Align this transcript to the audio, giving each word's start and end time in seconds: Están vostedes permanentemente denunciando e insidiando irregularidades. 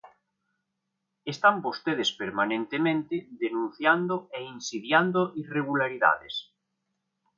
Están 1.33 1.55
vostedes 1.67 2.09
permanentemente 2.21 3.15
denunciando 3.43 4.15
e 4.37 4.39
insidiando 4.55 5.21
irregularidades. 5.43 6.35